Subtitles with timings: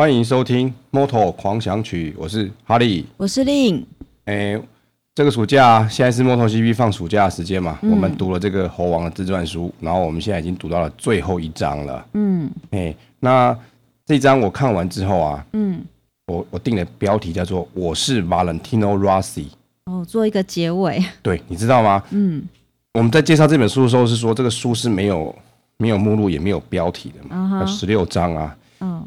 [0.00, 3.86] 欢迎收听《Moto 狂想曲》，我是哈利，我是令。
[4.24, 4.58] 哎，
[5.14, 7.78] 这个暑假现在是 MotoGP 放暑假的时间嘛？
[7.82, 12.06] 嗯、我们读了这个猴王的自传书，然后我们现在已经读到了最后一章了。
[12.14, 13.54] 嗯，哎，那
[14.06, 15.84] 这章我看完之后啊，嗯，
[16.28, 19.48] 我我定的标题叫做“我是 Valentino Rossi”。
[19.84, 21.04] 哦，做一个结尾。
[21.20, 22.02] 对，你知道吗？
[22.08, 22.42] 嗯，
[22.94, 25.36] 我们在介绍这本书的时候是说，这个书是没有
[25.76, 27.66] 没有目录也没有标题的嘛？
[27.66, 28.56] 十六章啊。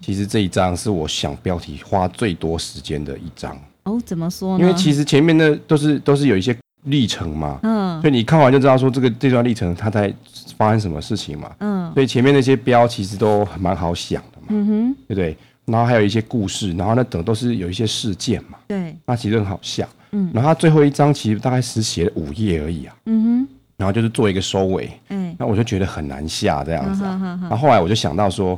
[0.04, 3.58] 嗯，其实这一章是我想标题花最多时间的一章。
[3.84, 4.64] 哦，怎么说呢？
[4.64, 7.60] 因为其实前面的都是都是有一些历程嘛。
[7.64, 10.14] 嗯，所以你看完就知道说这个这段历程它在
[10.58, 11.52] 发生什么事情嘛。
[11.60, 14.48] 嗯，所以前面那些标其实都蛮好想的嘛。
[14.50, 15.38] 嗯哼，对不对？
[15.66, 18.58] 然后还有一些故事，然后那等都是有一些事件嘛。
[18.68, 19.88] 对，那其实很好想。
[20.12, 22.96] 嗯，然后它最后一章其实大概只写了五页而已啊。
[23.06, 24.90] 嗯哼，然后就是做一个收尾。
[25.10, 27.40] 嗯，那我就觉得很难下这样子啊。
[27.42, 28.58] 然后后来我就想到说。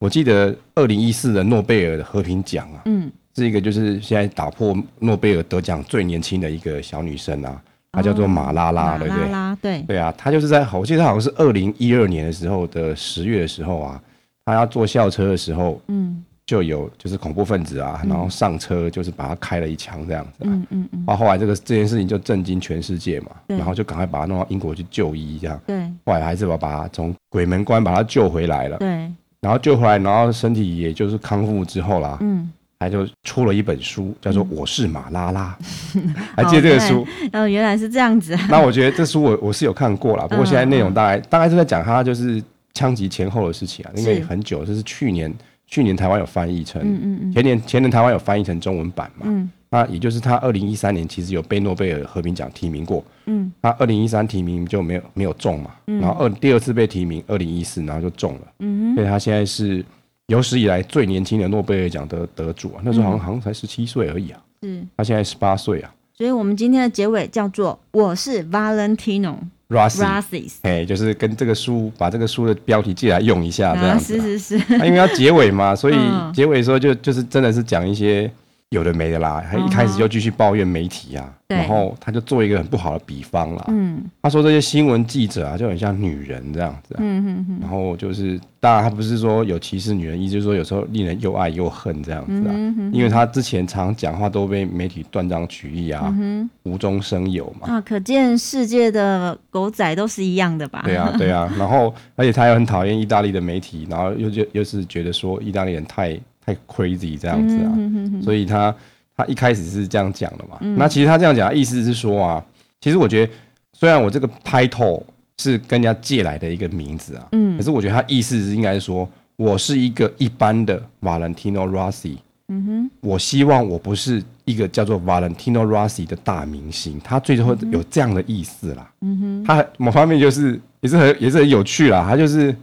[0.00, 9.24] 我记得二零一四的诺贝尔的和平奖啊，嗯，是一个就是现在打破诺贝尔得奖最年轻的一个小女生啊，她叫做马拉拉，对不对？
[9.24, 9.98] 马拉拉，对对？
[9.98, 14.02] 啊，她就是在我记得她好像是二零一二年的时候的十月的时候啊，
[14.46, 29.12] 她要坐校车的时候，嗯，就有就是恐怖分子啊，然后上车就是把她开了一枪这样子，嗯嗯嗯，然后后来这个这件事情就震惊全世界嘛，然后就赶快把她弄到英国去就医这样，对，后来还是把把她从鬼门关把她救回来了，对。
[29.40, 35.56] 然后救回来，然后身体也就是康复之后啦，嗯，他就出了一本书，叫做《我是马拉拉》，
[35.94, 37.06] 嗯、还记得这个书？
[37.32, 38.36] 哦，原来是这样子。
[38.48, 42.42] 那我觉得这书我我是有看过啦，不过现在内容大概、嗯、大概是在讲他就是
[42.74, 45.32] 枪击前后的事情啊，因为很久，这是去年
[45.66, 49.50] 去年台湾有翻译成，嗯嗯嗯，前年前年台湾有翻译成中文版嘛，嗯。
[49.72, 59.84] 那也就是他二零一三年其实有被诺贝尔和平奖提名过，嗯，他二零一三提名就没有没有中嘛，嗯，然后二第二次被提名二零一四然后就中了，嗯，所以他现在是
[60.26, 69.36] 有史以来最年轻的诺贝尔奖得得主啊，那时候好像好像才十七岁而已啊，是，他现在十八岁啊，所以我们今天的结尾叫做我是 Valentino
[69.68, 75.94] Rossi，哎，就是跟这个书把这个书的标题借来用一下这样子，是是是，他因为要结尾嘛，所以
[76.34, 78.28] 结尾的时候就就是真的是讲一些。
[78.70, 83.64] 有的没的啦，他一开始就继续抱怨媒体啊，嗯、然后他就做一个很不好的比方啦。
[83.66, 86.98] 嗯，他说这些新闻记者啊，就很像女人这样子、啊。
[87.00, 87.58] 嗯嗯嗯。
[87.60, 92.52] 然后就是，当然他不是说有歧视女人，意思就是说有时候令人又爱又恨这样子啊。
[92.54, 92.92] 嗯哼。
[92.92, 97.74] 因为他之前常讲话都被媒体断章取义啊，嗯、无中生有嘛。
[97.74, 100.82] 啊，可见世界的狗仔都是一样的吧？
[100.84, 101.52] 对啊，对啊。
[101.58, 106.16] 然后，而且他又很讨厌意大利的媒体，然后又就又是觉得说意大利人太。
[106.50, 108.74] 太 crazy 这样子啊，嗯、哼哼哼，所以他
[109.16, 110.56] 他一开始是这样讲的嘛。
[110.60, 112.44] 嗯、那其实他这样讲的意思是说啊，
[112.80, 113.32] 其实我觉得
[113.72, 115.02] 虽然我这个 title
[115.38, 122.16] 是跟人家借来的一个名字啊，嗯，可是我觉得他意思是应该是说我是一个一般的 Valentino Rossi，
[122.48, 132.54] 嗯哼，我希望我不是一个叫做 Valentino Rossi 的大明星，他最后有这样的意思啦，嗯哼，他某方面就是也是很也是很有趣啦，他就是。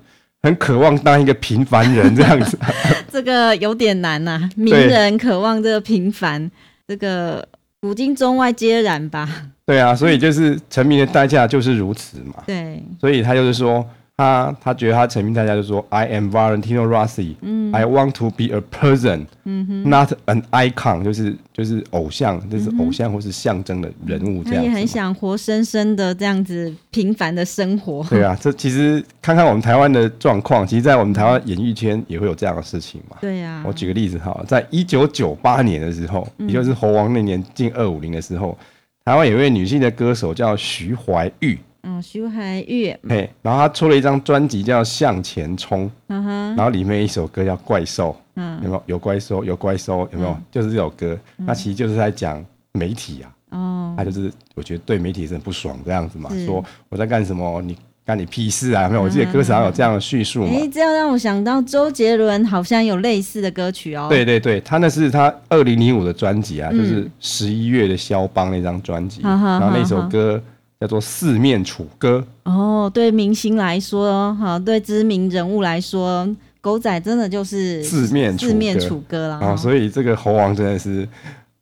[0.43, 2.57] 很渴望当一个平凡人这样子，
[3.11, 4.49] 这个有点难呐、啊。
[4.55, 6.49] 名人渴望这个平凡，
[6.87, 7.47] 对这个
[7.81, 9.27] 古今中外皆然吧。
[9.65, 12.43] 对啊，所以就是成名的代价就是如此嘛。
[12.45, 13.85] 对，所以他就是说。
[14.17, 24.55] 他他觉得他成名大家就说 I am Valentino Rossi，嗯，I want to be a person，嗯哼，not an icon，就是就是偶像，就是偶像或是象征的人物这样子。
[24.55, 28.03] 他也很想活生生的这样子平凡的生活。
[28.09, 33.17] 对啊，这其实看看我们台湾的状况，其实，在我们台湾演艺圈也会有这样的事情嘛。
[33.21, 38.57] 对呀、啊，我举个例子哈，在一九九八年的时候，也就是猴王那年进二五零的时候，
[39.05, 41.59] 台湾有一位女性的歌手叫徐怀钰。
[41.89, 48.83] 嗯，徐怀钰，嘿，然后他出了一张专辑叫《向前冲》，嗯哼，然后里面一首歌叫《怪兽》，嗯，有没有？
[48.87, 50.37] 有怪兽，有怪兽，有没有？
[50.51, 52.43] 就是这首歌，那其实就是在讲
[52.73, 58.83] 媒体啊，哦，他就是我觉得对媒体是很不爽这样子嘛，说我在干什么，你干你屁事啊？
[58.83, 59.03] 有没有？
[59.03, 60.51] 我记得歌词上有这样的叙述嘛。
[60.53, 64.07] 哎，这样让我想到周杰伦好像有类似的歌曲哦。
[64.09, 70.41] 对对对，他那是他二零零五的专辑啊，就是十一月的肖邦那张专辑，然后那首歌。
[70.79, 76.27] 叫做四面楚歌哦，对明星来说，哈，对知名人物来说，
[76.61, 79.55] 狗仔真的就是四面四面楚歌了啊！
[79.55, 81.07] 所以这个猴王真的是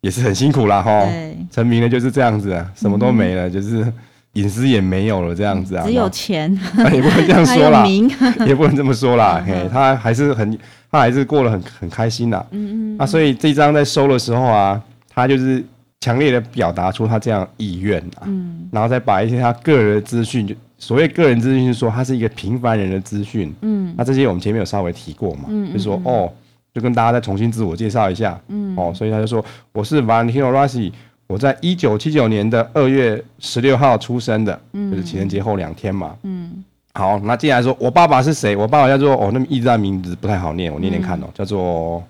[0.02, 0.82] 也是很辛苦啦。
[0.82, 1.00] 哈。
[1.06, 3.90] 对，成名了就是这样子啊，什么都没了，就是
[4.34, 6.52] 隐私也没有了这样子啊，只有钱，
[6.92, 7.86] 也不能这样 说啦，
[8.46, 10.58] 也不能这么说啦， 嘿，他还是很，
[10.90, 14.78] 他还是过得很很开心的，嗯嗯，啊，所以这张在收的时候啊，
[15.14, 15.64] 他就是。
[16.06, 26.32] 强烈的表达出他这样意愿啊，嗯，然后再把一些他个人的资讯，就所谓个人资讯，是说他是一个平凡人的资讯，嗯，那这些我们前面有稍微提过嘛，嗯，就说哦，
[26.72, 30.92] 就跟大家再重新自我介绍一下，嗯，哦，所以他就说我是 Valentino Rossi，
[31.26, 36.64] 我在一九七九年的二月十六号出生的，嗯，就是情人节后两天嘛，嗯，
[36.94, 38.54] 好，那接下来说我爸爸是谁？
[38.54, 42.04] 我爸爸叫做哦，那么意大利名字不太好念，我念念看哦，嗯、叫做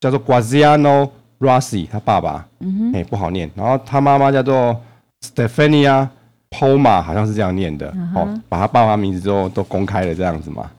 [0.00, 4.80] 叫做 Graziano Rossi，他爸爸，嗯哼，哎、欸，不好念，然后他妈妈叫做
[5.22, 6.08] Stephania
[6.50, 10.70] Poma，好像是这样念的，嗯、哦，把他爸爸名字之后都公开了这样子嘛。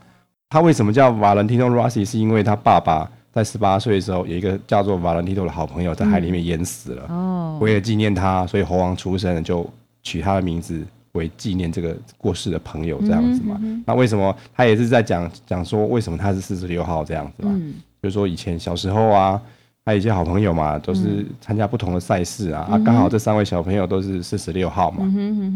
[0.50, 2.06] 他为什么叫 Valentino Rossi？
[2.06, 7.06] 是因为他爸爸在十八岁的时候有一个叫做 Valentino 的好朋友在海里面淹死了。
[7.10, 9.70] 哦，为了纪念他，所以猴王出生就
[10.02, 13.60] 取他的名字为纪念这个过世的朋友这样子嘛。
[13.86, 17.54] 那为什么他也是在讲讲说为什么他是四十六号这样子嘛？
[18.02, 19.42] 就是说以前小时候啊，
[19.88, 25.10] 他有一些好朋友嘛，都是参加不同的赛事啊，啊刚好这三位小朋友都是四十六号嘛。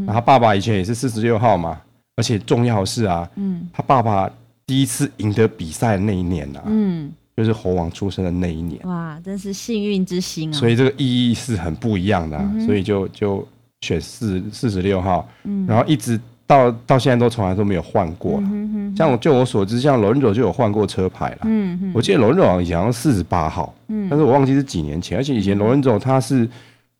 [0.06, 1.82] 然后他爸爸以前也是四十六号嘛，
[2.16, 3.30] 而且重要的是啊，
[3.74, 4.32] 他爸爸。
[4.68, 10.54] 第一次赢得比赛的那一年啊，嗯，就是猴王出生的那一年，哇，真是幸运之星啊！
[10.54, 13.46] 所以这个意义是很不一样的，所以就就
[13.82, 16.18] 选四四十六号，嗯，然后一直
[16.52, 18.48] 到到现在都从来都没有换过了。
[18.52, 26.48] 嗯、哼像我就我所知，像罗恩佐就有换过车牌了，嗯哼我记得罗恩佐以前好像四十八号，嗯，但是我忘记是几年前，而且以前罗恩佐他是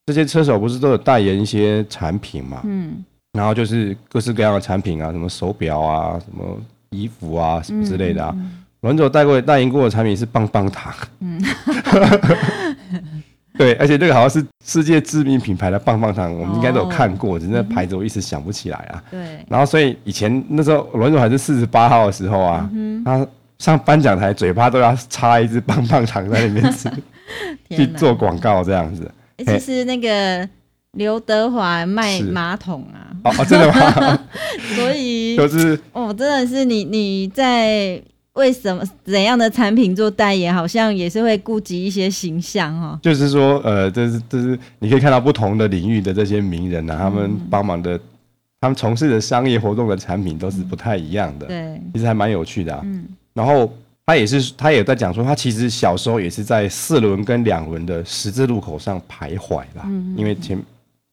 [0.06, 3.04] 这些车手不是都有代言一些产品嘛，嗯，
[3.34, 6.58] 然后就是各式各样的产品啊，什么手表啊，什么。
[6.94, 8.36] 衣服啊什么之类的啊，
[8.82, 11.42] 龙总带过代言过的产品是棒棒糖，嗯，
[13.58, 19.04] 对，而且这个好像是世界知名品牌的棒棒糖，我们应该都有看过，只是那牌子我一时想不起来啊。
[19.12, 22.70] 对，然后所以以前那时候龙总还是四十八号的时候啊，
[23.04, 23.28] 他
[23.60, 26.90] 上颁奖台嘴巴都要插一支棒棒糖在里面吃，
[27.70, 29.10] 去做广告这样子。
[29.46, 30.48] 其实那个。
[30.98, 33.16] 刘德华卖马桶啊！
[33.24, 34.20] 哦，真的吗？
[34.76, 37.98] 所以就是哦，真的是你你在
[38.34, 43.00] 为什么怎样的产品做代言，好像也是会顾及一些形象哈。
[43.02, 48.00] 就是说，呃，这是这是你可以看到不同的领域的这些名人啊，他们帮忙的，
[48.60, 51.48] 他们从事的商业活动的产品都是不太一样的。
[51.48, 52.82] 对，其实还蛮有趣的啊。
[52.84, 53.72] 嗯，然后
[54.06, 59.86] 他也是，他也在讲说，他其实小时候也是在四轮跟两轮的十字路口上徘徊啦，
[60.16, 60.58] 因为前。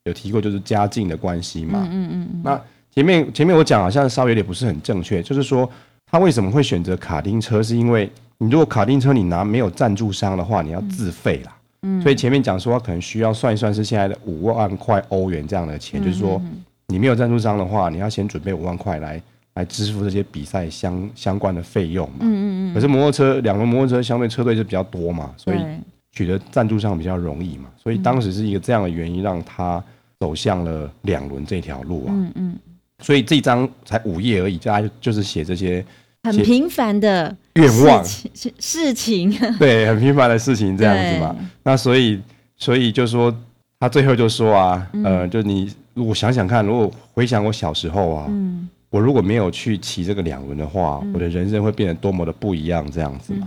[0.04, 2.40] 有提过就是家境的关系嘛，嗯嗯嗯。
[2.42, 2.58] 那
[2.94, 5.70] 前面前面我讲好像稍微有点不是很正确，就是说
[6.10, 11.56] 他为什么会选择卡丁车，是因为你如果卡丁车你拿没有赞助商的话，你要自费啦。
[11.82, 12.00] 嗯。
[12.02, 16.40] 所以前面讲说可能需要算一算是现在的五万块欧元这样的钱，就是说
[16.88, 19.22] 你没有赞助商的话，你要先准备五万块来
[19.54, 22.16] 来支付这些比赛相相关的费用嘛。
[22.20, 22.74] 嗯嗯。
[22.74, 25.58] 可是摩托车两轮摩托车相对车队是比较多嘛，所以
[26.12, 29.82] 取得赞助商比较容易嘛，所以当时是一个这样的原因让他。
[30.20, 32.58] 走向了两轮这条路啊，嗯嗯，
[33.02, 35.84] 所以这张才五页而已，大家就是写这些
[36.24, 41.36] 很平凡的愿望事情， 对，很平凡的事情这样子嘛。
[41.62, 42.20] 那所以，
[42.56, 43.34] 所以就说
[43.80, 53.46] 他最后就说啊，呃，就你如果想想看，如果回想我小时候啊，嗯，我如果没有去骑这个两轮的话，我的人生会变得多么的不一样这样子嘛。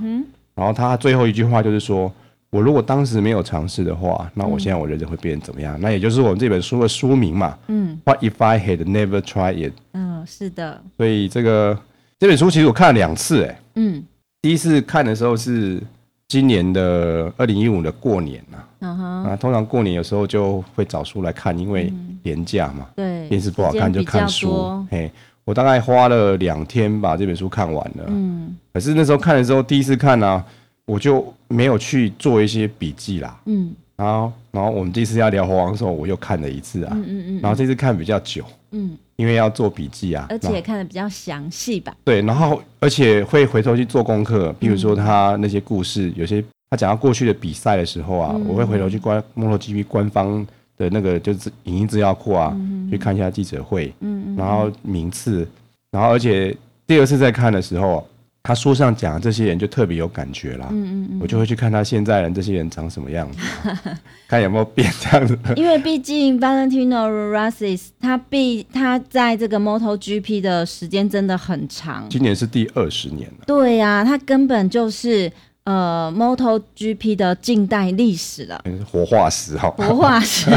[0.56, 2.12] 然后他最后一句话就是说。
[2.52, 5.80] 我如果当时没有尝试的话，那我现在我人生会变成怎么样？
[5.80, 7.58] 嗯、那也就是我们这本书的书名嘛。
[7.68, 7.98] 嗯。
[8.04, 9.74] What if I had never tried it？
[9.94, 10.82] 嗯，是的。
[10.98, 11.80] 所以这个
[12.20, 13.60] 这本书其实我看了两次，哎。
[13.76, 14.04] 嗯。
[14.42, 15.82] 第一次看的时候是
[16.28, 18.58] 今年的二零一五的过年呐。
[18.80, 19.24] 嗯哼。
[19.24, 22.86] 啊，通常过年有时候就会找书来看，因为年假嘛。
[22.98, 23.30] 对。
[23.30, 24.86] 电视不好看就看书。
[24.92, 25.10] 嘿，
[25.46, 28.04] 我大概花了两天把这本书看完了。
[28.10, 28.58] 嗯。
[28.74, 30.46] 可是那时候看的时候，第一次看呢、啊。
[30.92, 50.46] 我就没有去做一些笔记啦，嗯，然后，然后我们这次要聊猴王的时候，我又看了一次啊，嗯嗯嗯，然后这次看比较久，嗯，因为要做笔记啊，而且看的比较详细吧，对，然后而且会回头去做功课，比如说他那些故事，有些他讲到过去的比赛的时候啊，我会回头去关 MotoGP 官方
[50.78, 52.54] 的那个就是影音资料库啊，
[52.90, 55.48] 去看一下记者会，嗯，然后名次，
[55.92, 56.54] 然后而且
[56.86, 58.06] 第二次再看的时候。
[58.44, 63.40] 他书上讲的这些人就特别有感觉啦，嗯嗯嗯，我就会去看他现在人这些人长什么样子，
[64.28, 65.38] 看有没有变这样子。
[65.56, 73.44] 因为毕竟 Valentino Rossi 他毕他在这个 MotoGP 的时间真的很长，今年是第二十年了。
[73.46, 75.32] 对呀、啊，他根本就是
[75.66, 78.60] 呃 MotoGP 的近代历史了，
[78.92, 80.50] 活化石哈，活化石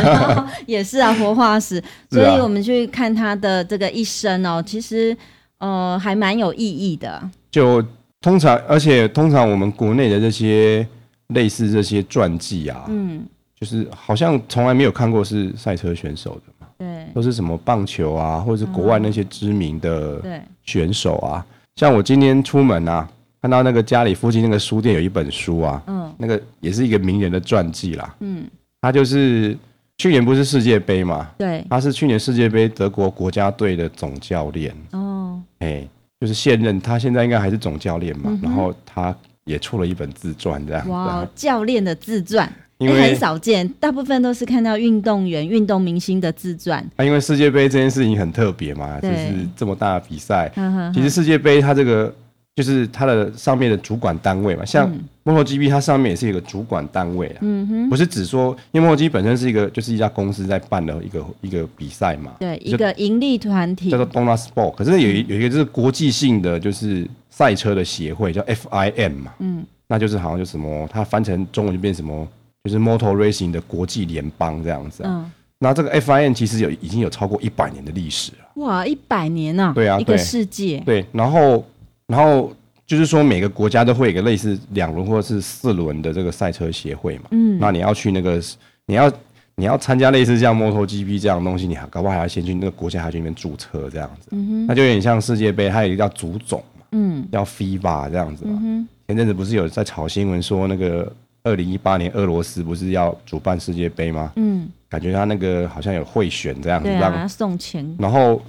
[0.67, 1.83] 也是啊，活化石。
[2.11, 5.15] 所以我们去看他的这个一生哦，其实
[5.59, 7.23] 呃还蛮有意义的。
[7.55, 7.81] 就
[8.21, 10.85] 通常，而且通常我们国内的这些
[11.29, 13.25] 类似这些传记啊，嗯，
[13.61, 20.21] 就是好像从来没有看过是赛车选手的嘛，对，都是什么棒球啊，或者是国外那些知名的
[20.65, 21.47] 选手啊。
[21.77, 23.09] 像我今天出门啊，
[23.41, 28.45] 看到那个家里附近那个书店有一本书啊，嗯，那个也是一个名人的传记啦，嗯，
[28.81, 29.57] 他就是
[29.99, 35.87] 去年不是世界杯嘛，对，他是去年世界杯德国国家队的总教练，哦，哎，
[36.21, 42.51] 就是现任，他现在应该还是总教练嘛，嗯、然后他也出了一本自传这样，哇，教练的自传。
[42.79, 46.85] 因为很少见，大部分都是看到运动员、运动明星的自传。
[46.97, 50.51] 啊，因为世界杯这件事情很特别嘛，就是这么大的比赛。
[50.93, 52.13] 其实世界杯它这个
[52.57, 54.93] 就是它的上面的主管单位嘛，像
[55.25, 57.39] MotoGP 它上面也是一个主管单位啊。
[57.41, 62.33] 嗯哼，不是只说，因为 MotoGP 本身是一个就是一家公司在办的一个一个比赛嘛。
[62.39, 69.33] 对，一个盈利团体叫做 Dorna Sport，可是有一有一个就是国际性的就是赛车的协会叫 FIM 嘛。
[69.39, 72.27] 嗯，那就是好像就什么，它翻成中文就变什么。
[72.65, 78.39] 就是 Motor Racing 的国际联邦这样子，嗯，那这个 FIM 其实有已经有超过一百年的历史了。
[78.55, 79.71] 哇，一百年啊！
[79.75, 80.79] 对啊，一个世纪。
[80.87, 81.63] 对，然后，
[82.07, 82.51] 然后
[82.87, 87.25] 就是说每个国家都会有一个类似两轮或者是四轮的这个赛车协会嘛。
[87.31, 88.41] 嗯，那你要去那个，
[88.87, 89.11] 你要
[89.57, 94.29] 你要参加类似像 MotoGP 这样的东西，你还搞不好还要先去那个国家还要去那边注册这样子。
[94.33, 98.53] 嗯哼，那就有点像世界杯，它有一个叫足总嘛，嗯，叫 FIBA 这样子嘛。
[98.55, 101.11] 嗯哼，前阵子不是有在炒新闻说那个。
[101.47, 104.33] 二零一八年俄罗斯不是要主办世界杯吗？
[104.37, 107.87] 嗯，感觉他那个好像有贿选这样子，让他送钱。
[107.99, 108.41] 然后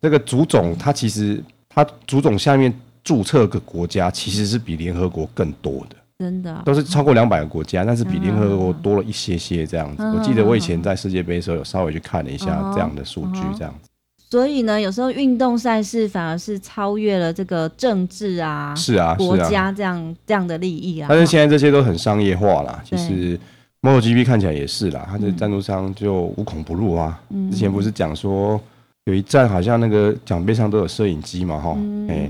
[0.00, 2.72] 这个足总，他其实他足总下面
[3.04, 10.02] 注册个国家其实是比联合国更多的，真的都是超过两百个国家，但是比联合国多了一些些这样子。
[10.02, 13.88] 我记得我以前在世界杯的时候有稍微去看了一下这样的数据，这样子。
[14.30, 21.06] 所以呢，有时候运动赛事反而是超越了这个政治啊，是啊，国家这样这样的利益啊。
[21.08, 23.38] 但是现在这些都很商业化啦，其实
[23.82, 27.20] MotoGP 看起来也是啦，它的赞助商就无孔不入啊。
[27.50, 28.60] 之前不是讲说
[29.04, 31.76] 有一站好像那个奖杯上都有摄影机嘛，哈，
[32.08, 32.28] 哎，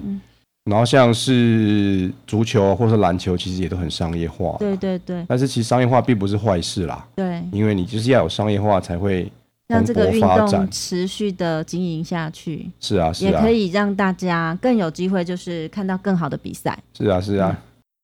[0.64, 4.56] 然后像是足球或者篮球，其实也都很商业化。
[4.58, 5.24] 对对对。
[5.28, 9.30] 但是其实商业化并不是坏事啦，对，因为你就是要有商业化才会。
[9.66, 16.78] 让这个运动持续的经营下去，是啊，是啊，也可以让大家更有机会，就是看到更好的比赛。
[16.92, 17.58] 是啊，是啊。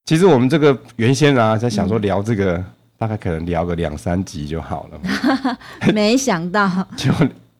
[0.05, 2.61] 其实我们这个原先啊，在想说聊这个，
[2.97, 4.99] 大概可能聊个两三集就好了。
[5.93, 7.11] 没想到， 就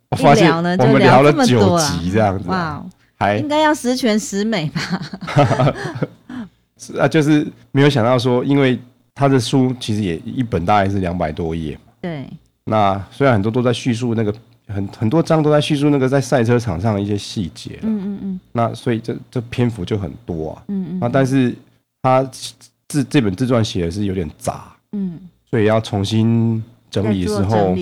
[0.10, 2.84] 我发现我们聊了九集这样子，哇，
[3.22, 5.76] 还应该要十全十美吧？
[6.76, 8.80] 是啊，就是没有想到说，因为
[9.14, 12.26] 他的书其实也一本大概是两百多页，对。
[12.64, 14.34] 那虽然很多都在叙述那个
[14.68, 18.40] 很很多章都在叙述那个在赛车场上的一些细节，嗯嗯嗯。
[18.54, 21.00] 那所以这这篇幅就很多啊，嗯嗯。
[21.00, 21.54] 那但是
[22.02, 22.28] 他
[22.88, 25.20] 自这本自传写的是有点杂，嗯。
[25.50, 27.76] 所以要重新整理的时候，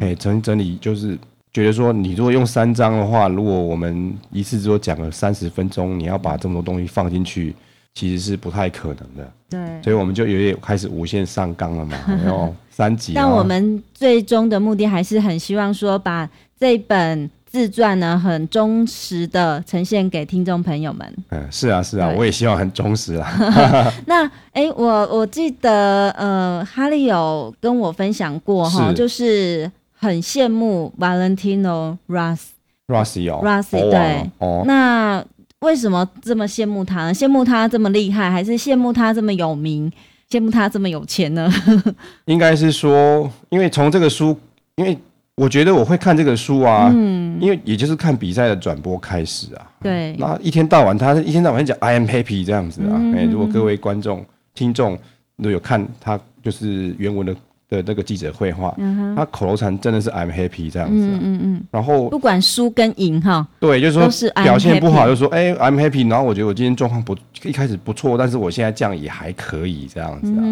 [0.00, 1.16] 哎，整整理就是
[1.52, 7.54] 觉得说，你如果用三章的话，如果我们一次就讲了三十分钟，你要把这么多东西放进去。
[7.94, 11.94] 其实是不太可能的，对，所以我们就有点开始无限上纲了嘛，
[12.24, 13.12] 然后三集。
[13.14, 16.26] 但我们最终的目的还是很希望说，把
[16.58, 21.14] 这本自传呢，很忠实的呈现给听众朋友们。
[21.28, 23.30] 嗯，是啊，是啊，我也希望很忠实啊。
[24.08, 29.70] 那哎、欸，我我记得呃，哈利有跟我分享过哈，就是
[30.02, 35.24] 很羡慕 Valentino Rossi，Rossi 哦，Rossi 对，哦，那。
[35.62, 37.14] 为什么这么羡慕他呢？
[37.14, 39.88] 羡慕他这么厉害，还是羡慕他这么有名，
[40.28, 41.48] 羡慕他这么有钱呢？
[42.26, 44.36] 应该是说，因为从这个书，
[44.74, 44.98] 因为
[45.36, 54.98] 我觉得我会看这个书啊，嗯，因为也就是看比赛的转播开始啊，对，那一天到晚他一天到晚讲 I am happy 这样子啊，哎、如果各位观众、听众
[55.40, 57.36] 都有看他就是原文的。
[57.72, 58.76] 的那个记者会话，
[59.16, 70.44] 他口头禅真的是 I'm happy 这样子，嗯嗯嗯，然后不管输跟赢哈，对，就是说表现不好就说哎 I'm happy，然后我觉得我今天状况不一开始不错，但是我现在这样也还可以这样子啊，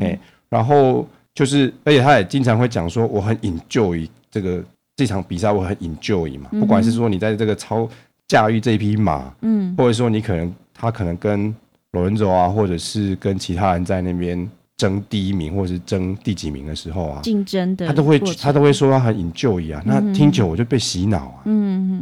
[0.00, 0.18] 哎，
[0.50, 4.62] 然后就是而且他也经常会讲说我很 enjoy 这个
[4.96, 7.88] 这场比赛，我很 enjoy 嘛，不管是说你在这个超
[8.28, 11.54] 驾驭这一匹马，嗯，或者说你可能他可能跟
[11.92, 14.48] 罗伦佐啊，或者是跟其他人在那边。
[14.76, 21.42] 争第一名或者是争第几名的时候啊，竞争的，他都会他都会说他很 enjoy 啊，那听久我就被洗脑啊，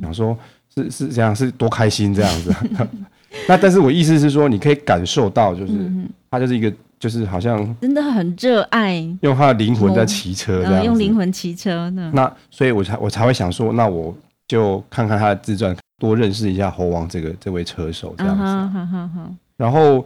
[0.02, 0.36] 然后说
[0.74, 2.52] 是是这样是多开心这样子，
[3.46, 5.72] 那但是我意思是说，你可以感受到，就是
[6.28, 8.96] 他就是一个就是好像真的很热爱。
[9.20, 14.12] 用他的灵魂在骑车这样，用灵魂骑车呢，那所以我才我才会想说，那我
[14.48, 18.44] 就看看他的自传，多认识一下猴王这个这位车手这样子，
[19.56, 20.04] 然后。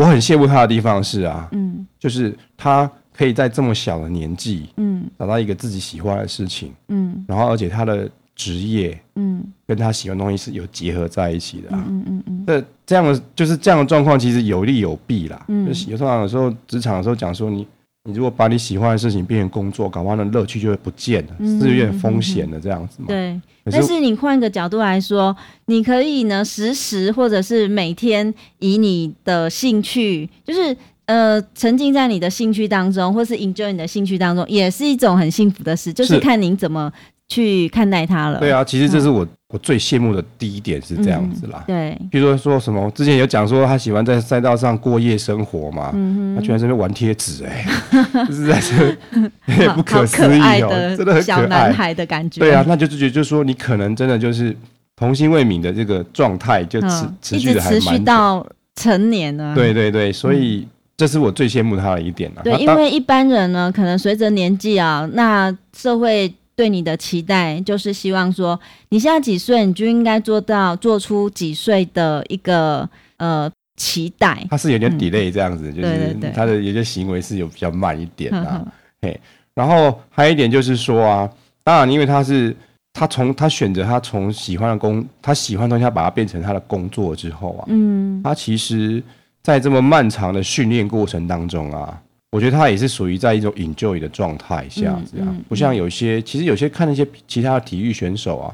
[0.00, 17.66] 我很羡慕他的地方是啊，嗯，就是他可以在这么小的年纪，嗯，找到一个自己喜欢的事情，嗯，然后而且他的职业，嗯，跟他喜欢的东西是有结合在一起的啊，嗯嗯嗯，这这样的就是这样的状况，其实有利有弊啦，嗯，就是有时候有时候职场的时候讲说你。
[18.04, 23.06] 你如果把你喜欢的事情变成工作，搞完了乐趣就会不见了，嗯、是有点风险的这样子嘛？
[23.08, 23.38] 对。
[23.66, 35.92] 是但是你换个角度来说，你可以呢，时时或者是每天以你的兴趣，就是呃，沉浸在你的兴趣当中，或是 enjoy 你的兴趣当中，也是一种很幸福的事。
[35.92, 36.90] 就是看您怎么
[37.28, 38.40] 去看待它了。
[38.40, 39.26] 对啊，其实这是我。
[39.50, 47.66] 嗯我最羡慕的第一点是这样子啦，嗯、对，比如说说什么，之前有讲说他喜欢在赛道上过夜生活嘛，嗯、他居然在那边玩贴纸，哎，
[48.28, 52.38] 就是在这，也不可思议哦，真的很小男孩的感觉。
[52.38, 54.56] 对啊，那就就是说你可能真的就是
[54.94, 59.52] 童心未泯的这个状态，就持、嗯、持续的还蛮持续到成年了。
[59.56, 60.64] 对对对，所以
[60.96, 62.42] 这是我最羡慕他的一点了。
[62.44, 66.32] 对，因为一般人呢，可能随着年纪啊，那社会。
[66.56, 68.58] 对你的期待就是希望说，
[68.90, 74.46] 你现在几岁，你就应该做到做出几岁的一个呃期待。
[74.50, 78.44] 他是有点 delay 这样子，嗯、就是他的有些行为是有比较慢一点的。
[78.44, 78.66] 呵
[79.00, 79.18] 嘿，
[79.54, 81.30] 然后还有一点就是说啊，
[81.64, 82.54] 当然因为他是
[82.92, 89.02] 他从他选择他从喜欢的工，他喜欢的东西，他把它变成他的工作之后啊，嗯，他其实
[89.42, 92.02] 在这么漫长的训练过程当中啊。
[92.32, 98.52] 我觉得他也是属于在一种 enjoy 的状态下，这样不像有些，其实有些看那些其他的体育选手啊，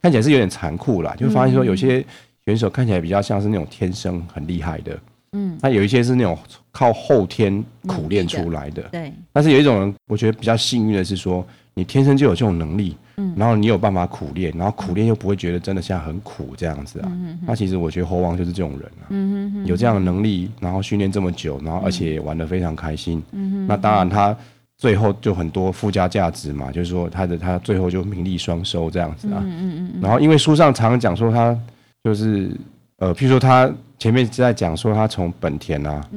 [0.00, 2.02] 看起来是有点残酷啦，就发现说有些
[2.46, 4.98] 选手看起来比较像是那种天生很厉害的，
[5.32, 6.38] 嗯，那有一些是那种
[6.72, 9.12] 靠后天苦练出来的，对。
[9.30, 11.46] 但是有一种人，我觉得比较幸运的是说，
[11.78, 12.96] 你天生就有这种能力。
[13.34, 17.10] 然后你有办法苦练，然后苦练又不会觉得真的现在很苦这样子啊。
[17.44, 23.20] 那其实我觉得猴王就是这种人啊，有这样的能力，然后训练这么久，然后而且玩得非常开心。
[23.66, 24.36] 那当然他
[24.76, 29.44] 最后就很多附加价值嘛，就是说他的他最后就名利双收这样子啊。
[30.00, 31.58] 然后因为书上常常讲说他
[32.04, 32.52] 就是
[32.98, 36.08] 呃，譬如说他前面在讲说他从本田啊，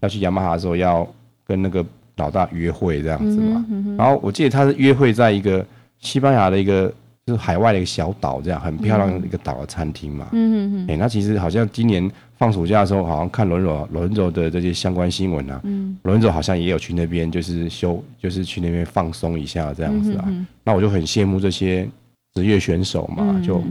[0.00, 1.08] 要去雅马哈的时候要
[1.46, 1.82] 跟那个
[2.20, 3.64] 老大约会这样子嘛。
[3.98, 5.66] 然后我记得他是约会在一个。
[6.02, 6.90] 西班牙的一个
[7.26, 10.28] 就是海外的一个小岛，这样很漂亮的一个岛的餐厅嘛。
[10.32, 10.86] 嗯嗯嗯。
[10.88, 15.60] 哎，那其实好像今年放暑假的时候，好像看伦佐伦佐的这些相关新闻啊。
[15.64, 15.94] 嗯。
[16.04, 20.24] 轮轴好像也有去那边，就是休，就是去那边放松一下这样子啊。
[20.28, 21.86] 嗯、那我就很羡慕这些
[22.32, 23.62] 职业选手嘛，嗯、就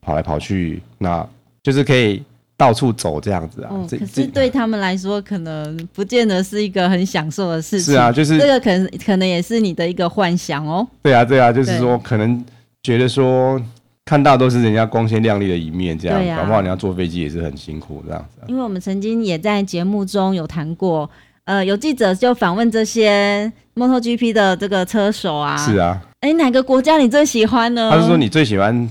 [0.00, 1.24] 跑来跑去，那
[1.62, 2.20] 就是可以。
[2.58, 7.92] 到处走这样子啊，哦、可是对他们来说，可能不见得是一个很享受的事情。
[7.92, 10.86] 是啊，就是这个可能可能也是你的一个幻想哦。
[11.02, 12.42] 对啊，对啊，就是说可能
[12.82, 13.60] 觉得说
[14.06, 18.48] 看到都是人家光鲜亮丽的一面，这样，搞不好你要坐飞机也是很辛苦这样子、啊。
[18.48, 21.10] 因为我们曾经也在节目中有谈过，
[21.44, 27.90] 呃，有记者就访问这些 MotoGP 的这个车手啊，是啊，哎，哪个国家你最喜欢呢？
[27.92, 28.88] 他是说你最喜欢。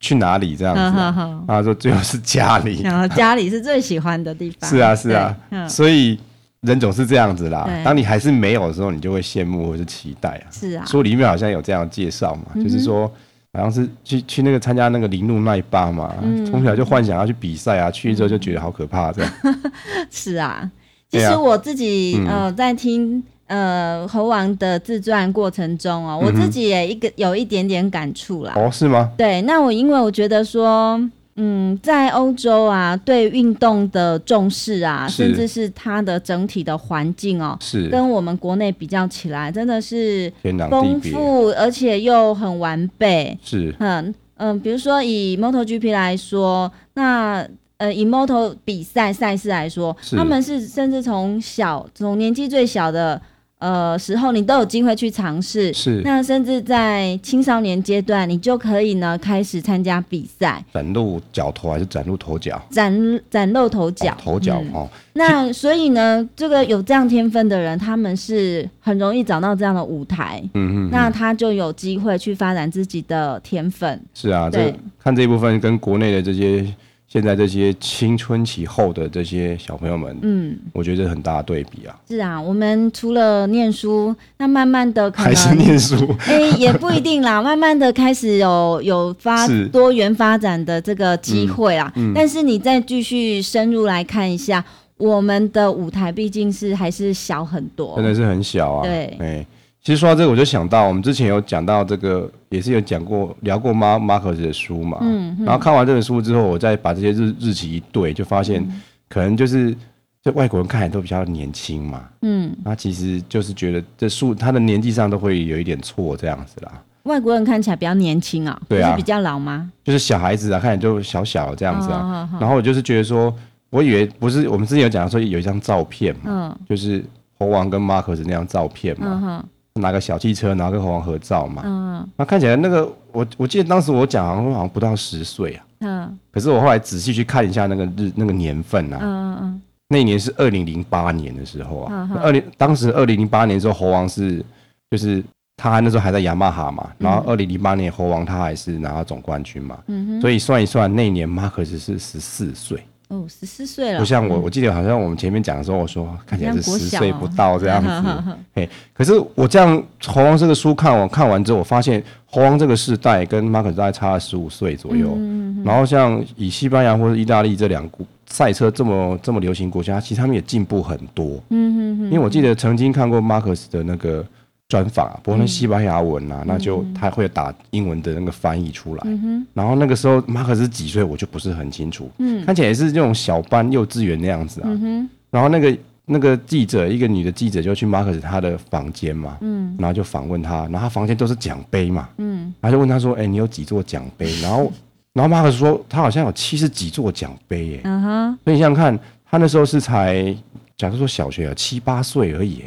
[0.00, 0.80] 去哪里这样子？
[0.80, 1.42] 啊？
[1.46, 4.68] 他说最后是家里，然 后家里是最喜欢的地方。
[4.68, 5.36] 是啊，是啊，
[5.68, 6.18] 所以
[6.60, 7.68] 人总是这样子啦。
[7.84, 10.46] 当你还是没有的时候，你就会羡慕或是期待啊。
[10.50, 13.06] 是啊，书里面好像有这样介绍嘛，就是说
[13.52, 16.14] 好像是去去那个参加那个铃木奈巴嘛，
[16.48, 19.32] 从小就幻想要去比赛啊，去之后就觉得好可怕这样。
[20.10, 20.70] 是啊，
[21.10, 23.22] 其实我自己呃在听。
[23.48, 28.52] 呃，猴王的自传过程中哦，我自己也一个有一点点感触啦。
[28.54, 29.10] 哦，是吗？
[29.16, 31.00] 对，那我因为我觉得说，
[31.36, 40.30] 嗯，在欧洲啊，对运动的重视啊，甚至是它的整体的环境哦，是跟我们国内比较起来，真的是
[40.68, 43.38] 丰富，而且又很完备。
[43.42, 53.18] 是，嗯嗯，比如说以 MotoGP 来说，那呃，以 Moto 比赛赛事来说，他们是甚至从小从年纪最小的。
[53.58, 62.60] 呃，时候你都有机会去尝试，是那甚至在青少年阶段，你就可以呢开始参加比赛，崭露脚头还是崭露头角？
[62.70, 64.88] 崭崭露头角，哦、头角、嗯、哦。
[65.14, 74.00] 那所以呢，这个有这样天分的人，他们是很容易找到这样的舞台，嗯嗯，那他就有机会去发展自己的天分。
[74.14, 76.64] 是啊，对，这看这一部分跟国内的这些。
[77.10, 81.98] 现在这些青春期后的这些小朋友们，嗯，我觉得很大的对比啊。
[82.06, 87.40] 是啊，我们除了念书，那慢慢的可能还是念书，哎、欸，也不一定啦。
[87.42, 91.90] 慢慢的开始有有发多元发展的这个机会啊。
[91.96, 94.62] 嗯嗯、但是你再继续深入来看一下，
[94.98, 98.82] 我们的舞台毕竟是还是小很多，真的是很小啊。
[98.82, 99.46] 对，哎。
[99.88, 104.98] 其实说到这个，我就想到我们之前有讲到这个，也是有讲过聊过马马可斯的书嘛。
[105.00, 105.34] 嗯。
[105.38, 108.62] 嗯，然后看完这本书之后，我再把这些日日期一对，就发现
[109.08, 109.74] 可能就是
[110.22, 112.04] 这外国人看起来都比较年轻嘛。
[112.20, 112.54] 嗯。
[112.62, 116.82] 那其实就是觉得这书他的年纪上都会有一点错这样子啦。
[117.04, 119.72] 外国人看起来比较年轻啊，对啊，是比较老吗？
[119.82, 122.28] 就是小孩子啊，看起来就小小这样子啊。
[122.30, 123.34] 哦、然后我就是觉得说，
[123.70, 127.02] 我以为不是，我们之前有讲说有一张照片嘛，嗯，就是
[127.38, 129.44] 猴王跟马克斯那张照片嘛，嗯、
[129.78, 144.44] 拿个小汽车，然后跟猴王合照嘛，嗯，那看起来那个我我记得当时我讲好像好像不到十岁啊，嗯，可是我后来仔细去看一下那个日那个年份啊，嗯嗯嗯，那一年是二零零八年的时候啊，二零当时二零零八年的时候猴王是
[144.90, 145.22] 就是。
[145.60, 150.20] 他那时候还在雅马哈嘛，然后二零零八年猴王他还是拿到总冠军嘛，嗯、哼。
[150.20, 153.98] 所以算一算那一年马克斯是十四岁哦，十四岁了。
[153.98, 157.90] 不像我，嗯、我记得好像我们前面讲的时候，我说看起来是十岁不到这样子。
[158.54, 165.16] 嘿，可是我这样猴王这个书看完看完之后，我发现猴王这个世代跟马克斯大概差了十五岁左右。
[165.64, 171.42] 然后像以西班牙或者意大利这两国赛车这么这么流行国家，其实他们也进步很多。
[171.48, 174.24] 嗯哼哼因为我记得曾经看过马克斯的那个。
[174.68, 179.02] 专访啊，不过那西班牙文啊，嗯、那就他会打英文的那个翻译出来。
[179.06, 182.10] 嗯、然后那个时候马可是几岁，我就不是很清楚。
[182.18, 184.66] 嗯，看起来也是那种小班幼稚园那样子啊。
[184.68, 189.38] 嗯、然后那个那个记者，一个女的记者就去马可斯他的房间嘛。
[189.40, 189.74] 嗯。
[189.78, 192.06] 然后就访问他，然后他房间都是奖杯嘛。
[192.18, 192.52] 嗯。
[192.60, 194.70] 然后就问他说：“哎、欸，你有几座奖杯？”然后，
[195.14, 197.80] 然后马可斯说：“他好像有七十几座奖杯。”耶。
[197.84, 198.38] 嗯哼。
[198.44, 198.98] 所以你想想看，
[199.30, 200.36] 他那时候是才，
[200.76, 202.64] 假如说小学啊，七八岁而已，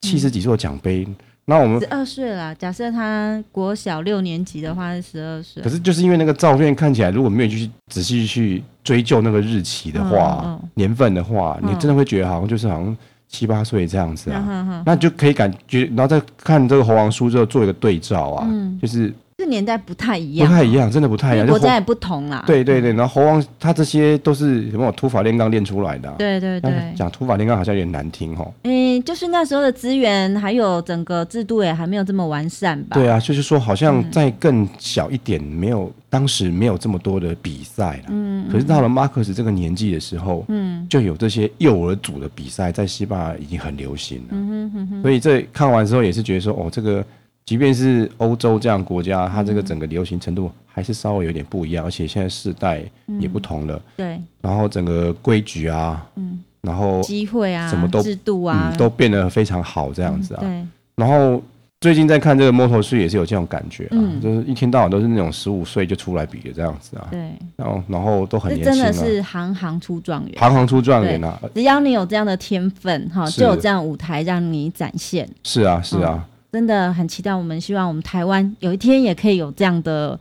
[0.00, 1.06] 七十几座奖杯。
[1.52, 5.62] 嗯那我们十二岁了，假设他国小六年级的话是十二岁。
[5.62, 12.96] 可是就是因为那个照片看起来，如果没有去仔细去追究那个日期的话，嗯嗯、年份的话，嗯、你真的会觉得好像就是好像
[13.28, 14.42] 七八岁这样子啊。
[14.48, 19.12] 嗯嗯、那就可以感觉，然后再看这个猴王书之后做一个对照啊，嗯、就是。
[19.42, 21.46] 这年代不太一样，不太一样，真的不太一样。
[21.48, 22.44] 国家也不同啦。
[22.46, 26.08] 对对对，然后猴王他这些都是什么土法炼钢练出来的。
[26.16, 28.54] 对对对，讲土法炼钢好像有点难听哦。
[28.62, 32.94] 嗯，就是那时候的资源还有整个制度也还没有这么完善吧？
[32.94, 38.10] 对啊，就是说好像在更小一点，没有当时没有这么多的比赛了。
[38.10, 38.48] 嗯。
[38.48, 44.28] 可是到了马克思这个年纪的时候，嗯，就有这些幼儿组的比赛，在西班牙已经很流行了。
[44.30, 45.02] 嗯哼哼。
[45.02, 47.04] 所以这看完之后也是觉得说，哦，这个。
[47.44, 52.82] 即便是欧洲这样国家，它这个整个流行程度还是稍微有点不一样，而且现在世代
[53.18, 53.80] 也不同了。
[53.96, 54.20] 对。
[54.40, 60.40] 然后整个规矩啊，嗯，然后机会啊，什么都制度啊，都变得非常好，这样子啊。
[60.40, 60.64] 对。
[60.94, 61.42] 然后
[61.80, 67.08] 最近在看这个 Moto3 也是有这种感觉啊，就是一天到晚都是那种十五岁就出来比的这样子啊。
[67.10, 67.20] 对。
[67.56, 68.86] 然后然后都很年轻啊。
[68.86, 70.32] 真的是行行出状元。
[70.38, 71.40] 行行出状元啊！
[71.54, 75.28] 只要你有这样的天分哈，就有这样舞台让你展现。
[75.42, 76.24] 是啊，是啊。
[76.52, 80.18] 真的很期待，我们希望我们台湾有一天也可以有这样的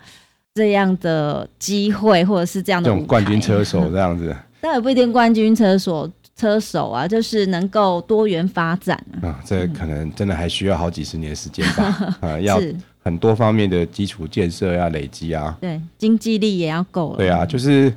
[0.54, 4.34] 这样的机会，或者是这样的这种冠军车手这样子。
[4.62, 9.28] 但也不一定冠军车手车手啊，就是能够多元发展啊。
[9.28, 12.18] 啊，这可能真的还需要好几十年时间吧。
[12.22, 12.62] 啊， 要
[13.04, 15.58] 很多方面的基础建设要累积啊。
[15.60, 17.18] 对，经济力也要够了。
[17.18, 17.94] 对啊，就是。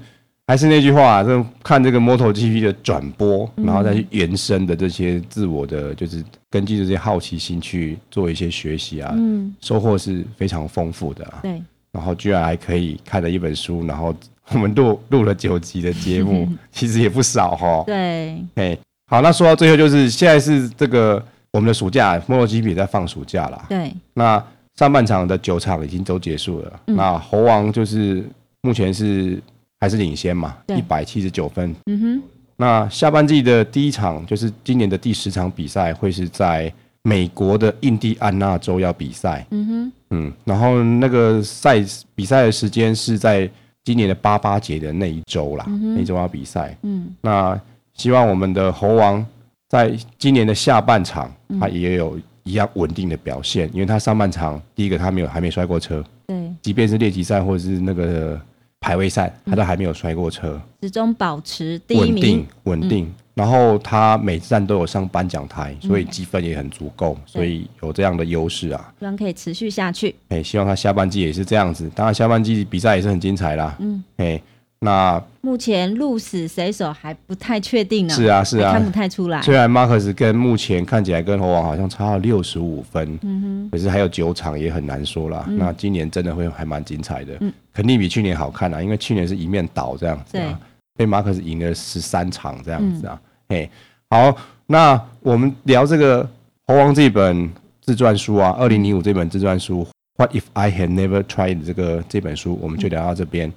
[0.46, 6.22] 还是那句话啊，就看这个 MotoGP 的转播，然后再去延伸的这些自我的，就是
[6.54, 11.40] 根据这些好奇心去做一些学习啊，嗯，收获是非常丰富的啊。
[11.42, 14.14] 对，然后居然还可以看了一本书，然后
[14.52, 17.82] 我们录录了九集的节目， 其实也不少哈。
[17.84, 23.66] 对，哎，好，那说到最后，就是现在是这个我们的暑假，MotoGP 在放暑假了。
[23.68, 24.40] 对，那
[24.76, 28.24] 上半场的九场已经都结束了，那猴王就是
[28.62, 29.42] 目前是。
[29.80, 31.74] 还是领先嘛，一百七十九分。
[31.90, 32.22] 嗯哼，
[32.56, 39.44] 那下半季的第一场就是今年的第十场比赛，会是在美国的印第安纳州要比赛。
[39.50, 43.50] 嗯哼，嗯，然后那个赛比赛的时间是在
[43.82, 46.76] 今年的八八节的那一周啦，嗯、那一周要比赛。
[46.82, 47.60] 嗯，那
[47.94, 49.24] 希望我们的猴王
[49.68, 56.04] 在今年的下半场，他也有一样稳定的表现，因为他上半场第一个他没有还没摔过车。
[56.28, 58.40] 对，即便是练习赛或者是那个。
[58.84, 63.04] 排位赛，他都还没有摔过车，始终保持第一名，稳定，稳定。
[63.06, 68.92] 嗯、然后他每站都有上颁奖台，所以积分也很足够，嗯、所以有这样的优势啊。
[68.98, 70.14] 希望可以持续下去。
[70.28, 71.90] 哎，希望他下半季也是这样子。
[71.94, 73.74] 当然，下半季比赛也是很精彩啦。
[73.78, 74.38] 嗯，哎。
[74.84, 78.14] 那目前鹿死谁手还不太确定呢？
[78.14, 79.40] 是啊，是啊，看不太出来。
[79.40, 85.44] 虽然马克斯跟目前看起来跟猴王好像差了六十五分，嗯哼，可是还有九场也很难说啦。
[85.48, 90.60] 嗯、那今年真的会还蛮精彩的，嗯，肯定比去年好看啊，因为去年是一面倒这样子啊，
[90.96, 93.18] 被马克斯赢了十三场这样子啊。
[93.48, 93.70] 嘿、
[94.10, 96.28] 嗯，好，那我们聊这个
[96.66, 99.82] 猴王这本自传书啊，二零零五这本自传书
[100.16, 103.48] 《What If I Had Never Tried》这个这本书，我们就聊到这边。
[103.48, 103.52] 嗯、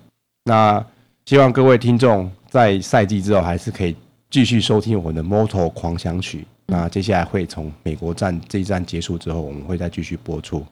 [0.46, 0.86] 那
[1.28, 3.94] 希望各位听众在赛季之后还是可以
[4.30, 6.48] 继续收听我们的 Moto 狂想曲。
[6.68, 10.66] 那接下来会从美国站这一站结束之后，我们会再继续播出。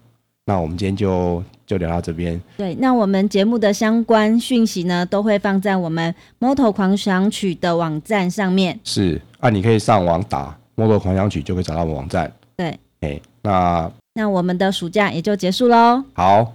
[0.46, 2.42] 那我们今天就就聊到这边。
[2.56, 8.80] 对，那我们节目的相关讯息呢，都会放在我们 Moto 狂想曲的网站上面。
[8.86, 12.32] 是啊，你可以上网打 Moto 狂想曲，就可以找到我们网站。
[12.56, 16.02] 对，哎，那那我们的暑假也就结束喽。
[16.14, 16.54] 好，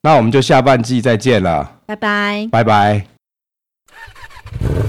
[0.00, 1.70] 那我们就下半季再见了。
[1.84, 3.11] 拜拜，拜拜。
[4.60, 4.72] you